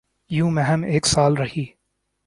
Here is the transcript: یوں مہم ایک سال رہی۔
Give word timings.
یوں 0.29 0.51
مہم 0.51 0.83
ایک 0.83 1.05
سال 1.05 1.33
رہی۔ 1.37 1.65